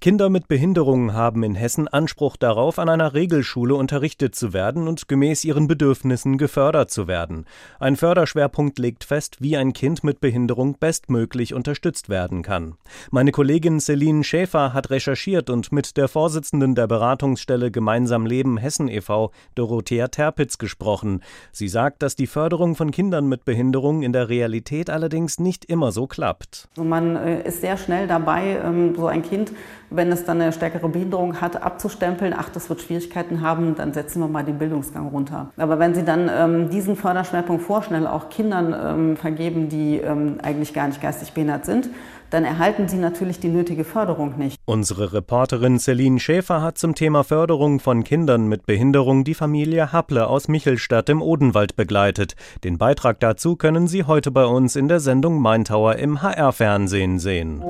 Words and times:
Kinder 0.00 0.28
mit 0.28 0.48
Behinderungen 0.48 1.12
haben 1.12 1.42
in 1.42 1.54
Hessen 1.54 1.88
Anspruch 1.88 2.36
darauf, 2.36 2.78
an 2.78 2.88
einer 2.88 3.14
Regelschule 3.14 3.74
unterrichtet 3.74 4.34
zu 4.34 4.52
werden 4.52 4.88
und 4.88 5.08
gemäß 5.08 5.44
ihren 5.44 5.68
Bedürfnissen 5.68 6.38
gefördert 6.38 6.90
zu 6.90 7.06
werden. 7.06 7.46
Ein 7.78 7.96
Förderschwerpunkt 7.96 8.78
legt 8.78 9.04
fest, 9.04 9.36
wie 9.40 9.56
ein 9.56 9.72
Kind 9.72 10.04
mit 10.04 10.20
Behinderung 10.20 10.76
bestmöglich 10.78 11.54
unterstützt 11.54 12.08
werden 12.08 12.42
kann. 12.42 12.74
Meine 13.10 13.32
Kollegin 13.32 13.80
Celine 13.80 14.24
Schäfer 14.24 14.72
hat 14.72 14.90
recherchiert 14.90 15.50
und 15.50 15.72
mit 15.72 15.96
der 15.96 16.08
Vorsitzenden 16.08 16.74
der 16.74 16.86
Beratungsstelle 16.86 17.70
Gemeinsam 17.70 18.26
Leben 18.26 18.56
Hessen 18.56 18.88
e.V., 18.88 19.30
Dorothea 19.54 20.08
Terpitz, 20.08 20.58
gesprochen. 20.58 21.22
Sie 21.52 21.68
sagt, 21.68 22.02
dass 22.02 22.16
die 22.16 22.26
Förderung 22.26 22.76
von 22.76 22.90
Kindern 22.90 23.28
mit 23.28 23.44
Behinderung 23.44 24.02
in 24.02 24.12
der 24.12 24.28
Realität 24.28 24.90
allerdings 24.90 25.38
nicht 25.38 25.64
immer 25.64 25.92
so 25.92 26.06
klappt. 26.06 26.68
Also 26.76 26.84
man 26.84 27.16
äh, 27.16 27.46
ist 27.46 27.60
sehr 27.60 27.76
schnell 27.76 28.06
dabei, 28.06 28.60
ähm, 28.64 28.94
so 28.96 29.06
ein 29.06 29.22
Kind 29.22 29.52
wenn 29.90 30.10
es 30.12 30.24
dann 30.24 30.40
eine 30.40 30.52
stärkere 30.52 30.88
Behinderung 30.88 31.40
hat, 31.40 31.62
abzustempeln, 31.62 32.34
ach, 32.36 32.48
das 32.48 32.68
wird 32.68 32.82
Schwierigkeiten 32.82 33.40
haben, 33.40 33.74
dann 33.76 33.92
setzen 33.92 34.20
wir 34.20 34.28
mal 34.28 34.44
den 34.44 34.58
Bildungsgang 34.58 35.08
runter. 35.08 35.50
Aber 35.56 35.78
wenn 35.78 35.94
Sie 35.94 36.04
dann 36.04 36.30
ähm, 36.32 36.70
diesen 36.70 36.96
Förderschwerpunkt 36.96 37.62
vorschnell 37.62 38.06
auch 38.06 38.28
Kindern 38.28 38.74
ähm, 38.74 39.16
vergeben, 39.16 39.68
die 39.68 39.98
ähm, 39.98 40.38
eigentlich 40.42 40.74
gar 40.74 40.86
nicht 40.86 41.00
geistig 41.00 41.32
behindert 41.32 41.64
sind, 41.64 41.88
dann 42.30 42.44
erhalten 42.44 42.88
sie 42.88 42.96
natürlich 42.96 43.38
die 43.40 43.48
nötige 43.48 43.84
Förderung 43.84 44.36
nicht. 44.38 44.58
Unsere 44.64 45.12
Reporterin 45.12 45.78
Celine 45.78 46.18
Schäfer 46.18 46.62
hat 46.62 46.78
zum 46.78 46.94
Thema 46.94 47.24
Förderung 47.24 47.80
von 47.80 48.04
Kindern 48.04 48.48
mit 48.48 48.66
Behinderung 48.66 49.24
die 49.24 49.34
Familie 49.34 49.92
Happle 49.92 50.26
aus 50.26 50.48
Michelstadt 50.48 51.08
im 51.08 51.22
Odenwald 51.22 51.76
begleitet. 51.76 52.34
Den 52.64 52.78
Beitrag 52.78 53.20
dazu 53.20 53.56
können 53.56 53.86
Sie 53.86 54.04
heute 54.04 54.30
bei 54.30 54.44
uns 54.44 54.76
in 54.76 54.88
der 54.88 55.00
Sendung 55.00 55.40
Maintower 55.40 55.96
im 55.96 56.22
HR-Fernsehen 56.22 57.18
sehen. 57.18 57.62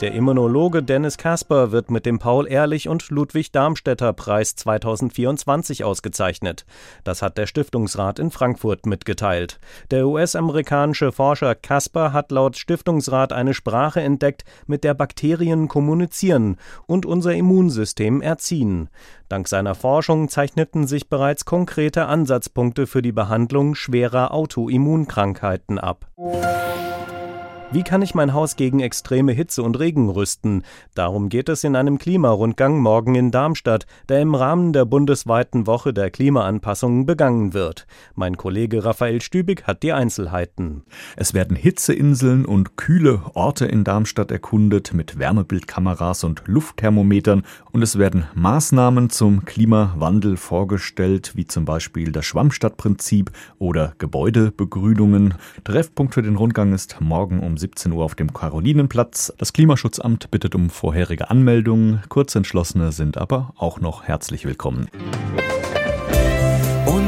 Der 0.00 0.12
Immunologe 0.12 0.82
Dennis 0.82 1.18
Kasper 1.18 1.72
wird 1.72 1.90
mit 1.90 2.06
dem 2.06 2.18
Paul-Ehrlich- 2.18 2.88
und 2.88 3.10
Ludwig-Darmstädter-Preis 3.10 4.56
2024 4.56 5.84
ausgezeichnet. 5.84 6.64
Das 7.04 7.20
hat 7.20 7.36
der 7.36 7.46
Stiftungsrat 7.46 8.18
in 8.18 8.30
Frankfurt 8.30 8.86
mitgeteilt. 8.86 9.60
Der 9.90 10.08
US-amerikanische 10.08 11.12
Forscher 11.12 11.54
Kasper 11.54 12.14
hat 12.14 12.32
laut 12.32 12.56
Stiftungsrat 12.56 13.34
eine 13.34 13.52
Sprache 13.52 14.00
entdeckt, 14.00 14.44
mit 14.66 14.84
der 14.84 14.94
Bakterien 14.94 15.68
kommunizieren 15.68 16.56
und 16.86 17.04
unser 17.04 17.34
Immunsystem 17.34 18.22
erziehen. 18.22 18.88
Dank 19.28 19.48
seiner 19.48 19.74
Forschung 19.74 20.30
zeichneten 20.30 20.86
sich 20.86 21.10
bereits 21.10 21.44
konkrete 21.44 22.06
Ansatzpunkte 22.06 22.86
für 22.86 23.02
die 23.02 23.12
Behandlung 23.12 23.74
schwerer 23.74 24.32
Autoimmunkrankheiten 24.32 25.78
ab. 25.78 26.06
Wie 27.72 27.84
kann 27.84 28.02
ich 28.02 28.16
mein 28.16 28.34
Haus 28.34 28.56
gegen 28.56 28.80
extreme 28.80 29.30
Hitze 29.30 29.62
und 29.62 29.78
Regen 29.78 30.08
rüsten? 30.08 30.64
Darum 30.96 31.28
geht 31.28 31.48
es 31.48 31.62
in 31.62 31.76
einem 31.76 31.98
Klimarundgang 31.98 32.80
morgen 32.80 33.14
in 33.14 33.30
Darmstadt, 33.30 33.86
der 34.08 34.20
im 34.20 34.34
Rahmen 34.34 34.72
der 34.72 34.84
bundesweiten 34.84 35.68
Woche 35.68 35.92
der 35.92 36.10
Klimaanpassungen 36.10 37.06
begangen 37.06 37.54
wird. 37.54 37.86
Mein 38.16 38.36
Kollege 38.36 38.84
Raphael 38.84 39.20
Stübig 39.20 39.68
hat 39.68 39.84
die 39.84 39.92
Einzelheiten. 39.92 40.82
Es 41.14 41.32
werden 41.32 41.56
Hitzeinseln 41.56 42.44
und 42.44 42.76
kühle 42.76 43.22
Orte 43.34 43.66
in 43.66 43.84
Darmstadt 43.84 44.32
erkundet 44.32 44.92
mit 44.92 45.20
Wärmebildkameras 45.20 46.24
und 46.24 46.42
Luftthermometern 46.46 47.44
und 47.72 47.82
es 47.82 47.98
werden 47.98 48.24
Maßnahmen 48.34 49.10
zum 49.10 49.44
Klimawandel 49.44 50.36
vorgestellt, 50.36 51.32
wie 51.34 51.46
zum 51.46 51.64
Beispiel 51.64 52.12
das 52.12 52.26
Schwammstadtprinzip 52.26 53.30
oder 53.58 53.94
Gebäudebegrünungen. 53.98 55.34
Treffpunkt 55.64 56.14
für 56.14 56.22
den 56.22 56.36
Rundgang 56.36 56.72
ist 56.72 57.00
morgen 57.00 57.40
um 57.40 57.56
17 57.56 57.92
Uhr 57.92 58.04
auf 58.04 58.14
dem 58.14 58.32
Karolinenplatz. 58.32 59.32
Das 59.38 59.52
Klimaschutzamt 59.52 60.30
bittet 60.30 60.54
um 60.54 60.70
vorherige 60.70 61.30
Anmeldungen. 61.30 62.02
Kurzentschlossene 62.08 62.92
sind 62.92 63.18
aber 63.18 63.52
auch 63.56 63.80
noch 63.80 64.04
herzlich 64.04 64.44
willkommen. 64.44 64.88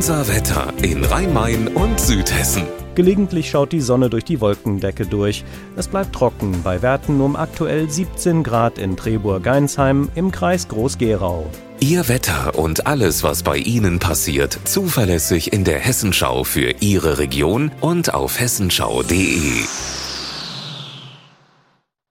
Unser 0.00 0.28
Wetter 0.28 0.72
in 0.80 1.04
Rhein-Main 1.04 1.68
und 1.68 2.00
Südhessen. 2.00 2.62
Gelegentlich 2.94 3.50
schaut 3.50 3.70
die 3.70 3.82
Sonne 3.82 4.08
durch 4.08 4.24
die 4.24 4.40
Wolkendecke 4.40 5.04
durch. 5.04 5.44
Es 5.76 5.88
bleibt 5.88 6.14
trocken 6.14 6.62
bei 6.62 6.80
Werten 6.80 7.20
um 7.20 7.36
aktuell 7.36 7.90
17 7.90 8.42
Grad 8.42 8.78
in 8.78 8.96
Treburg-Geinsheim 8.96 10.08
im 10.14 10.32
Kreis 10.32 10.68
Groß-Gerau. 10.68 11.50
Ihr 11.80 12.08
Wetter 12.08 12.58
und 12.58 12.86
alles, 12.86 13.22
was 13.22 13.42
bei 13.42 13.58
Ihnen 13.58 13.98
passiert, 13.98 14.58
zuverlässig 14.64 15.52
in 15.52 15.64
der 15.64 15.80
Hessenschau 15.80 16.44
für 16.44 16.76
Ihre 16.80 17.18
Region 17.18 17.70
und 17.82 18.14
auf 18.14 18.40
hessenschau.de. 18.40 19.64